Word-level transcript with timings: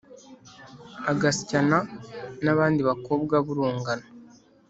agasyana 1.11 1.77
n’abandi 2.43 2.81
bakobwa 2.89 3.35
b’urungano 3.45 4.05